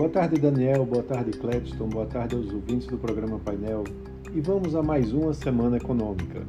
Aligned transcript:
Boa 0.00 0.08
tarde, 0.08 0.40
Daniel. 0.40 0.86
Boa 0.86 1.02
tarde, 1.02 1.30
Cledston. 1.32 1.86
Boa 1.86 2.06
tarde 2.06 2.34
aos 2.34 2.50
ouvintes 2.50 2.86
do 2.86 2.96
programa 2.96 3.38
Painel. 3.38 3.84
E 4.34 4.40
vamos 4.40 4.74
a 4.74 4.82
mais 4.82 5.12
uma 5.12 5.34
semana 5.34 5.76
econômica. 5.76 6.40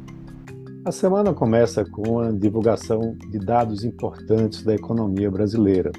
A 0.86 0.92
semana 0.94 1.34
começa 1.34 1.84
com 1.84 2.20
a 2.20 2.32
divulgação 2.32 3.14
de 3.30 3.38
dados 3.40 3.84
importantes 3.84 4.64
da 4.64 4.74
economia 4.74 5.30
brasileira. 5.30 5.92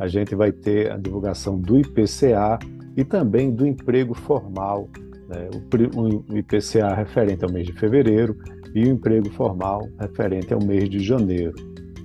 A 0.00 0.08
gente 0.08 0.34
vai 0.34 0.50
ter 0.50 0.90
a 0.90 0.96
divulgação 0.96 1.60
do 1.60 1.78
IPCA 1.78 2.58
e 2.96 3.04
também 3.04 3.54
do 3.54 3.64
emprego 3.64 4.12
formal, 4.12 4.88
né? 5.28 5.48
o 5.94 6.36
IPCA 6.36 6.92
referente 6.92 7.44
ao 7.44 7.52
mês 7.52 7.68
de 7.68 7.72
fevereiro 7.74 8.36
e 8.74 8.82
o 8.82 8.88
emprego 8.88 9.30
formal 9.30 9.88
referente 10.00 10.52
ao 10.52 10.60
mês 10.60 10.90
de 10.90 10.98
janeiro. 10.98 11.54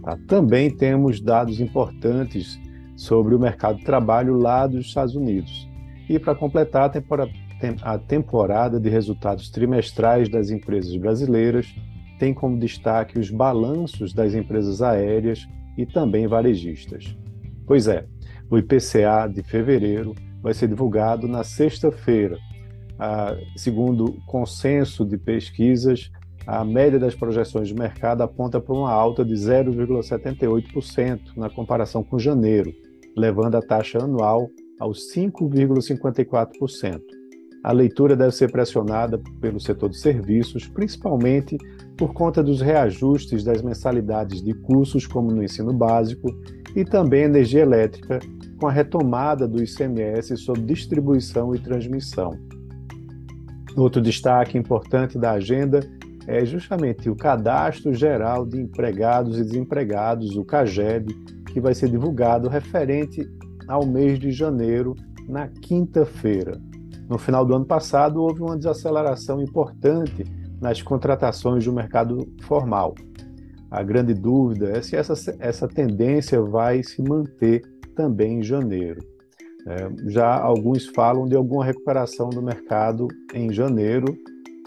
Tá? 0.04 0.15
Também 0.27 0.70
temos 0.70 1.20
dados 1.20 1.59
importantes 1.59 2.59
sobre 3.02 3.34
o 3.34 3.40
mercado 3.40 3.80
de 3.80 3.84
trabalho 3.84 4.38
lá 4.38 4.68
dos 4.68 4.86
Estados 4.86 5.16
Unidos. 5.16 5.68
E 6.08 6.20
para 6.20 6.36
completar 6.36 6.84
a 6.84 6.90
temporada, 6.90 7.32
a 7.82 7.98
temporada 7.98 8.80
de 8.80 8.90
resultados 8.90 9.50
trimestrais 9.50 10.30
das 10.30 10.52
empresas 10.52 10.96
brasileiras, 10.98 11.74
tem 12.20 12.32
como 12.32 12.60
destaque 12.60 13.18
os 13.18 13.32
balanços 13.32 14.14
das 14.14 14.36
empresas 14.36 14.84
aéreas 14.84 15.48
e 15.76 15.86
também 15.86 16.27
varejistas. 16.27 17.18
Pois 17.66 17.88
é, 17.88 18.05
o 18.52 18.58
IPCA 18.60 19.27
de 19.34 19.41
fevereiro 19.41 20.13
vai 20.40 20.54
ser 20.54 20.68
divulgado 20.68 21.27
na 21.27 21.44
sexta-feira. 21.44 22.38
Ah, 22.99 23.36
segundo 23.55 24.20
consenso 24.27 25.04
de 25.04 25.18
pesquisas, 25.18 26.12
a 26.46 26.63
média 26.63 26.99
das 26.99 27.16
projeções 27.16 27.68
de 27.68 27.74
mercado 27.74 28.22
aponta 28.22 28.62
para 28.62 28.76
uma 28.76 28.91
alta 28.91 29.26
de 29.26 29.34
0,78% 29.34 31.36
na 31.36 31.49
comparação 31.49 32.04
com 32.04 32.20
janeiro, 32.20 32.72
levando 33.15 33.55
a 33.55 33.61
taxa 33.61 34.03
anual 34.03 34.49
aos 34.79 35.12
5,54%. 35.13 37.01
A 37.63 37.71
leitura 37.71 38.15
deve 38.15 38.31
ser 38.31 38.51
pressionada 38.51 39.21
pelo 39.40 39.59
setor 39.59 39.90
de 39.90 39.98
serviços, 39.99 40.68
principalmente 40.68 41.55
por 41.95 42.12
conta 42.13 42.41
dos 42.41 42.59
reajustes 42.59 43.43
das 43.43 43.62
mensalidades 43.62 44.41
de 44.41 44.53
cursos, 44.53 45.05
como 45.05 45.31
no 45.31 45.43
ensino 45.43 45.71
básico, 45.71 46.27
e 46.76 46.84
também 46.84 47.23
energia 47.23 47.62
elétrica, 47.62 48.20
com 48.59 48.68
a 48.68 48.71
retomada 48.71 49.48
do 49.48 49.62
ICMS 49.62 50.37
sobre 50.37 50.63
distribuição 50.63 51.53
e 51.53 51.59
transmissão. 51.59 52.31
Outro 53.75 54.01
destaque 54.01 54.57
importante 54.57 55.18
da 55.18 55.31
agenda 55.31 55.81
é 56.27 56.43
justamente 56.46 57.09
o 57.09 57.15
Cadastro 57.15 57.93
Geral 57.93 58.46
de 58.46 58.59
Empregados 58.59 59.37
e 59.37 59.43
Desempregados, 59.43 60.35
o 60.35 60.43
CAGED, 60.43 61.15
que 61.52 61.62
vai 61.62 61.74
ser 61.74 61.90
divulgado 61.90 62.49
referente 62.49 63.27
ao 63.68 63.85
mês 63.85 64.19
de 64.19 64.31
janeiro, 64.31 64.96
na 65.28 65.47
quinta-feira. 65.47 66.59
No 67.08 67.18
final 67.18 67.46
do 67.46 67.53
ano 67.53 67.66
passado, 67.66 68.22
houve 68.22 68.41
uma 68.41 68.58
desaceleração 68.58 69.41
importante 69.41 70.24
nas 70.62 70.81
contratações 70.81 71.66
do 71.66 71.74
mercado 71.74 72.28
formal. 72.44 72.96
A 73.69 73.81
grande 73.84 74.13
dúvida 74.13 74.78
é 74.78 74.81
se 74.81 74.96
essa, 74.96 75.13
essa 75.40 75.68
tendência 75.68 76.41
vai 76.41 76.84
se 76.84 77.02
manter 77.02 77.62
também 77.96 78.40
em 78.40 78.44
janeiro. 78.44 79.00
É, 79.68 80.09
já 80.09 80.40
alguns 80.40 80.88
falam 80.88 81.25
de 81.28 81.36
alguma 81.36 81.63
recuperação 81.63 82.30
do 82.30 82.41
mercado 82.41 83.08
em 83.34 83.52
janeiro, 83.53 84.06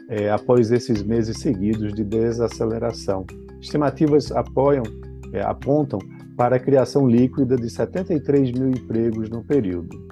é, 0.09 0.31
após 0.31 0.71
esses 0.71 1.03
meses 1.03 1.39
seguidos 1.39 1.93
de 1.93 2.05
desaceleração. 2.05 3.25
Estimativas 3.61 4.31
apoiam, 4.31 4.85
é, 5.33 5.43
apontam 5.43 5.98
para 6.37 6.57
a 6.57 6.61
criação 6.61 7.07
líquida 7.07 7.57
de 7.57 7.71
73 7.71 8.53
mil 8.53 8.71
empregos 8.71 9.31
no 9.31 9.45
período. 9.45 10.05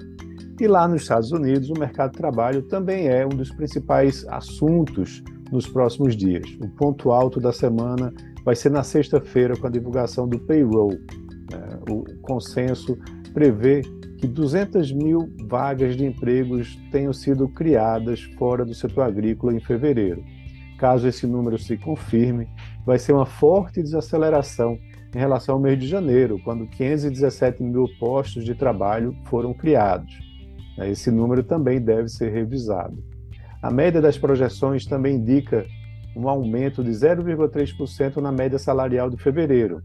E 0.59 0.67
lá 0.67 0.87
nos 0.87 1.01
Estados 1.01 1.31
Unidos, 1.31 1.69
o 1.69 1.79
mercado 1.79 2.11
de 2.11 2.17
trabalho 2.17 2.61
também 2.63 3.07
é 3.07 3.25
um 3.25 3.29
dos 3.29 3.51
principais 3.51 4.25
assuntos 4.29 5.23
nos 5.51 5.67
próximos 5.67 6.15
dias. 6.15 6.45
O 6.61 6.69
ponto 6.69 7.11
alto 7.11 7.39
da 7.39 7.51
semana 7.51 8.13
vai 8.45 8.55
ser 8.55 8.69
na 8.69 8.83
sexta-feira, 8.83 9.57
com 9.57 9.67
a 9.67 9.69
divulgação 9.69 10.27
do 10.27 10.39
payroll. 10.39 10.93
É, 10.93 11.91
o 11.91 12.03
consenso 12.21 12.97
prevê 13.33 13.81
que 14.17 14.27
200 14.27 14.91
mil 14.93 15.29
vagas 15.47 15.97
de 15.97 16.05
empregos 16.05 16.77
tenham 16.91 17.11
sido 17.11 17.49
criadas 17.49 18.21
fora 18.37 18.63
do 18.63 18.73
setor 18.73 19.01
agrícola 19.03 19.53
em 19.53 19.59
fevereiro. 19.59 20.23
Caso 20.77 21.07
esse 21.07 21.27
número 21.27 21.57
se 21.57 21.77
confirme, 21.77 22.47
vai 22.85 22.97
ser 22.99 23.13
uma 23.13 23.25
forte 23.25 23.81
desaceleração 23.81 24.77
em 25.13 25.19
relação 25.19 25.55
ao 25.55 25.61
mês 25.61 25.79
de 25.79 25.87
janeiro, 25.87 26.39
quando 26.43 26.67
517 26.67 27.61
mil 27.61 27.87
postos 27.99 28.43
de 28.43 28.55
trabalho 28.55 29.15
foram 29.25 29.53
criados. 29.53 30.11
Esse 30.79 31.11
número 31.11 31.43
também 31.43 31.79
deve 31.79 32.09
ser 32.09 32.31
revisado. 32.31 33.03
A 33.61 33.69
média 33.69 34.01
das 34.01 34.17
projeções 34.17 34.85
também 34.85 35.15
indica 35.15 35.65
um 36.15 36.27
aumento 36.27 36.83
de 36.83 36.91
0,3% 36.91 38.17
na 38.17 38.31
média 38.31 38.57
salarial 38.57 39.09
de 39.09 39.17
fevereiro, 39.17 39.81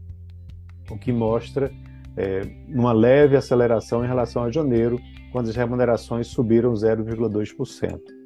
o 0.89 0.97
que 0.97 1.11
mostra 1.11 1.71
é, 2.17 2.41
uma 2.67 2.91
leve 2.91 3.35
aceleração 3.35 4.03
em 4.03 4.07
relação 4.07 4.43
a 4.43 4.51
janeiro, 4.51 4.99
quando 5.31 5.49
as 5.49 5.55
remunerações 5.55 6.27
subiram 6.27 6.73
0,2%. 6.73 8.18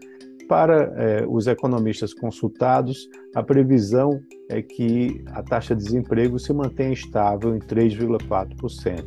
Para 0.54 0.94
é, 0.98 1.26
os 1.28 1.48
economistas 1.48 2.14
consultados, 2.14 3.10
a 3.34 3.42
previsão 3.42 4.22
é 4.48 4.62
que 4.62 5.26
a 5.32 5.42
taxa 5.42 5.76
de 5.76 5.84
desemprego 5.84 6.38
se 6.38 6.54
mantenha 6.54 6.94
estável 6.94 7.56
em 7.56 7.60
3,4%. 7.60 9.04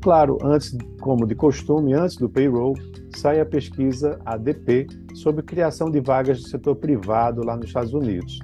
Claro, 0.00 0.38
antes, 0.42 0.74
como 1.02 1.26
de 1.26 1.34
costume, 1.34 1.92
antes 1.92 2.16
do 2.16 2.30
payroll, 2.30 2.72
sai 3.14 3.40
a 3.40 3.44
pesquisa 3.44 4.18
ADP 4.24 4.86
sobre 5.16 5.42
criação 5.42 5.90
de 5.90 6.00
vagas 6.00 6.40
do 6.40 6.48
setor 6.48 6.76
privado 6.76 7.44
lá 7.44 7.58
nos 7.58 7.66
Estados 7.66 7.92
Unidos. 7.92 8.38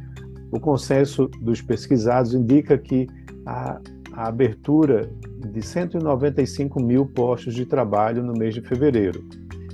O 0.52 0.60
consenso 0.60 1.28
dos 1.41 1.62
pesquisados 1.62 2.34
indica 2.34 2.76
que 2.76 3.06
a, 3.46 3.80
a 4.12 4.28
abertura 4.28 5.10
de 5.38 5.62
195 5.62 6.82
mil 6.82 7.06
postos 7.06 7.54
de 7.54 7.64
trabalho 7.64 8.22
no 8.22 8.34
mês 8.34 8.52
de 8.52 8.60
fevereiro. 8.60 9.25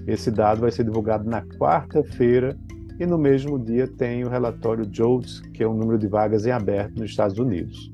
Esse 0.06 0.30
dado 0.30 0.60
vai 0.60 0.70
ser 0.70 0.84
divulgado 0.84 1.28
na 1.28 1.42
quarta-feira 1.42 2.56
e 2.98 3.06
no 3.06 3.18
mesmo 3.18 3.58
dia 3.58 3.86
tem 3.86 4.24
o 4.24 4.28
relatório 4.28 4.88
JOLTS, 4.90 5.40
que 5.54 5.62
é 5.62 5.66
o 5.66 5.74
número 5.74 5.98
de 5.98 6.06
vagas 6.06 6.46
em 6.46 6.50
aberto 6.50 6.98
nos 6.98 7.10
Estados 7.10 7.38
Unidos. 7.38 7.92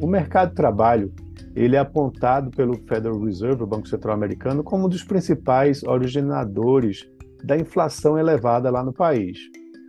O 0.00 0.06
mercado 0.06 0.50
de 0.50 0.54
trabalho 0.54 1.12
ele 1.54 1.74
é 1.74 1.78
apontado 1.78 2.50
pelo 2.50 2.76
Federal 2.86 3.18
Reserve, 3.20 3.64
o 3.64 3.66
Banco 3.66 3.88
Central 3.88 4.14
Americano, 4.14 4.62
como 4.62 4.86
um 4.86 4.88
dos 4.88 5.02
principais 5.02 5.82
originadores 5.82 7.08
da 7.42 7.56
inflação 7.56 8.16
elevada 8.16 8.70
lá 8.70 8.84
no 8.84 8.92
país. 8.92 9.38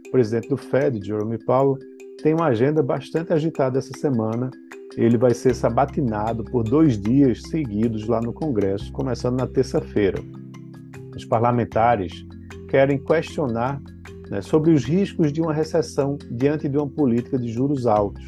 O 0.08 0.12
presidente 0.12 0.50
do 0.50 0.58
Fed, 0.58 1.00
Jerome 1.06 1.38
Powell, 1.46 1.78
tem 2.24 2.34
uma 2.34 2.48
agenda 2.48 2.82
bastante 2.82 3.32
agitada 3.34 3.78
essa 3.78 3.96
semana. 4.00 4.50
Ele 4.98 5.18
vai 5.18 5.34
ser 5.34 5.54
sabatinado 5.54 6.44
por 6.46 6.64
dois 6.64 7.00
dias 7.00 7.44
seguidos 7.44 8.08
lá 8.08 8.20
no 8.20 8.34
Congresso, 8.34 8.92
começando 8.92 9.38
na 9.38 9.46
terça-feira. 9.46 10.20
Os 11.20 11.26
parlamentares 11.26 12.26
querem 12.70 12.98
questionar 12.98 13.82
né, 14.30 14.42
sobre 14.42 14.72
os 14.72 14.86
riscos 14.86 15.34
de 15.34 15.42
uma 15.42 15.54
recessão 15.54 16.18
diante 16.32 16.70
de 16.70 16.78
uma 16.78 16.88
política 16.88 17.38
de 17.38 17.52
juros 17.52 17.86
altos. 17.86 18.24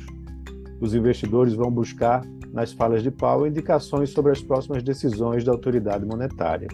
Os 0.81 0.94
investidores 0.94 1.53
vão 1.53 1.72
buscar 1.72 2.22
nas 2.51 2.74
falas 2.74 3.01
de 3.01 3.09
Powell 3.09 3.47
indicações 3.47 4.09
sobre 4.09 4.34
as 4.34 4.41
próximas 4.41 4.84
decisões 4.84 5.46
da 5.46 5.53
autoridade 5.53 6.06
monetária. 6.06 6.68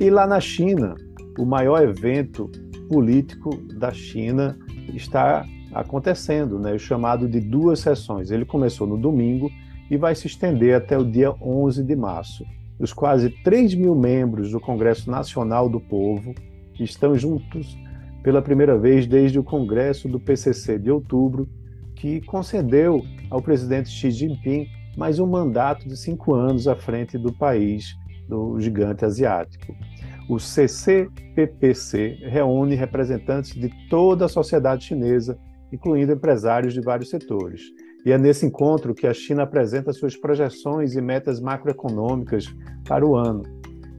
E 0.00 0.08
lá 0.08 0.26
na 0.26 0.40
China, 0.40 0.94
o 1.38 1.44
maior 1.44 1.82
evento 1.82 2.50
político 2.88 3.54
da 3.78 3.92
China 3.92 4.58
está 4.94 5.44
acontecendo, 5.74 6.58
né, 6.58 6.72
o 6.72 6.78
chamado 6.78 7.28
de 7.28 7.38
duas 7.38 7.80
sessões. 7.80 8.30
Ele 8.30 8.46
começou 8.46 8.86
no 8.86 8.96
domingo 8.96 9.50
e 9.90 9.98
vai 9.98 10.14
se 10.14 10.26
estender 10.26 10.74
até 10.74 10.96
o 10.96 11.04
dia 11.04 11.34
11 11.38 11.82
de 11.82 11.94
março. 11.94 12.46
Os 12.78 12.92
quase 12.92 13.30
3 13.42 13.74
mil 13.74 13.94
membros 13.94 14.50
do 14.50 14.60
Congresso 14.60 15.10
Nacional 15.10 15.68
do 15.68 15.80
Povo 15.80 16.34
estão 16.78 17.14
juntos 17.16 17.78
pela 18.22 18.42
primeira 18.42 18.76
vez 18.76 19.06
desde 19.06 19.38
o 19.38 19.44
Congresso 19.44 20.08
do 20.08 20.18
PCC 20.18 20.78
de 20.78 20.90
outubro, 20.90 21.48
que 21.94 22.20
concedeu 22.22 23.02
ao 23.30 23.40
presidente 23.40 23.90
Xi 23.90 24.10
Jinping 24.10 24.66
mais 24.96 25.18
um 25.18 25.26
mandato 25.26 25.86
de 25.88 25.96
cinco 25.96 26.34
anos 26.34 26.66
à 26.66 26.74
frente 26.74 27.18
do 27.18 27.32
país, 27.32 27.94
do 28.28 28.58
gigante 28.60 29.04
asiático. 29.04 29.74
O 30.28 30.38
CCPPC 30.38 32.18
reúne 32.22 32.74
representantes 32.74 33.54
de 33.54 33.70
toda 33.88 34.24
a 34.24 34.28
sociedade 34.28 34.84
chinesa, 34.84 35.38
incluindo 35.72 36.12
empresários 36.12 36.72
de 36.72 36.80
vários 36.80 37.10
setores. 37.10 37.62
E 38.04 38.12
é 38.12 38.18
nesse 38.18 38.44
encontro 38.44 38.94
que 38.94 39.06
a 39.06 39.14
China 39.14 39.44
apresenta 39.44 39.92
suas 39.92 40.16
projeções 40.16 40.94
e 40.94 41.00
metas 41.00 41.40
macroeconômicas 41.40 42.54
para 42.86 43.06
o 43.06 43.16
ano, 43.16 43.42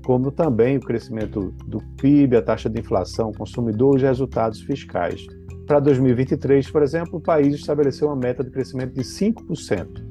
como 0.05 0.31
também 0.31 0.77
o 0.77 0.79
crescimento 0.79 1.51
do 1.65 1.79
PIB, 1.97 2.37
a 2.37 2.41
taxa 2.41 2.69
de 2.69 2.79
inflação, 2.79 3.31
consumidor 3.31 3.95
e 3.95 3.97
os 3.97 4.03
resultados 4.03 4.61
fiscais. 4.61 5.25
Para 5.65 5.79
2023, 5.79 6.69
por 6.69 6.83
exemplo, 6.83 7.17
o 7.17 7.21
país 7.21 7.55
estabeleceu 7.55 8.07
uma 8.07 8.15
meta 8.15 8.43
de 8.43 8.51
crescimento 8.51 8.93
de 8.93 9.01
5%. 9.01 10.05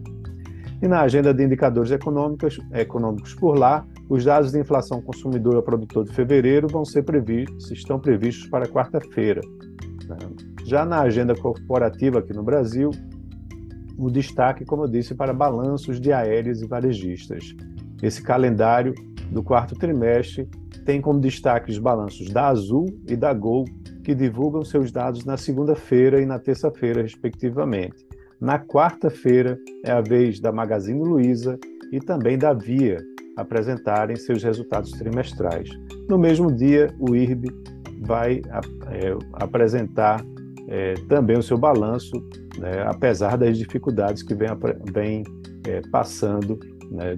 E 0.82 0.88
na 0.88 1.02
agenda 1.02 1.32
de 1.32 1.44
indicadores 1.44 1.93
econômicos, 1.93 2.58
econômicos 2.73 3.35
por 3.35 3.56
lá, 3.56 3.87
Os 4.08 4.25
dados 4.25 4.52
de 4.52 4.58
inflação 4.58 5.00
consumidora 5.00 5.62
produtor 5.62 6.05
de 6.05 6.12
fevereiro 6.12 6.69
vão 6.69 6.85
ser 6.85 7.02
previstos, 7.05 7.70
estão 7.70 7.99
previstos 7.99 8.47
para 8.49 8.67
quarta-feira. 8.67 9.40
Né? 10.06 10.19
Já 10.67 10.85
na 10.85 11.00
agenda 11.00 11.35
corporativa 11.35 12.19
aqui 12.19 12.35
no 12.35 12.43
Brasil, 12.43 12.90
o 13.96 14.11
destaque, 14.11 14.64
como 14.64 14.85
eu 14.85 14.88
disse, 14.88 15.14
para 15.14 15.32
balanços 15.32 16.00
de 16.00 16.12
aéreas 16.12 16.61
e 16.61 16.67
varejistas. 16.67 17.55
Esse 18.02 18.23
calendário 18.23 18.94
do 19.31 19.43
quarto 19.43 19.75
trimestre 19.75 20.49
tem 20.85 21.00
como 21.00 21.20
destaque 21.20 21.70
os 21.70 21.79
balanços 21.79 22.31
da 22.31 22.49
Azul 22.49 22.87
e 23.08 23.17
da 23.17 23.32
Gol, 23.32 23.64
que 24.02 24.14
divulgam 24.14 24.64
seus 24.64 24.93
dados 24.93 25.25
na 25.25 25.37
segunda-feira 25.37 26.20
e 26.20 26.26
na 26.26 26.38
terça-feira, 26.38 27.02
respectivamente. 27.02 28.06
Na 28.41 28.58
quarta-feira 28.58 29.58
é 29.85 29.91
a 29.91 30.00
vez 30.00 30.38
da 30.38 30.52
Magazine 30.52 31.02
Luiza 31.02 31.58
e 31.90 32.00
também 32.00 32.37
da 32.37 32.52
Via 32.52 32.99
apresentarem 33.37 34.17
seus 34.17 34.43
resultados 34.43 34.90
trimestrais. 34.93 35.70
No 36.08 36.19
mesmo 36.19 36.52
dia, 36.52 36.94
o 36.99 37.17
IRB 37.17 37.49
vai 38.02 38.43
é, 38.90 39.17
apresentar 39.35 40.23
é, 40.69 40.94
também 41.08 41.38
o 41.38 41.43
seu 41.43 41.56
balanço, 41.56 42.12
né, 42.59 42.83
apesar 42.87 43.37
das 43.37 43.59
dificuldades 43.59 44.23
que 44.23 44.35
vem, 44.35 44.49
vem 44.93 45.25
é, 45.67 45.81
passando 45.91 46.59
né, 46.91 47.17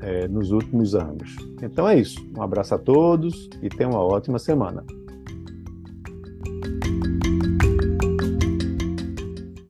é, 0.00 0.28
nos 0.28 0.50
últimos 0.50 0.94
anos. 0.94 1.36
Então 1.62 1.88
é 1.88 1.98
isso. 1.98 2.20
Um 2.36 2.42
abraço 2.42 2.74
a 2.74 2.78
todos 2.78 3.48
e 3.62 3.68
tenham 3.68 3.92
uma 3.92 4.02
ótima 4.02 4.38
semana. 4.38 4.84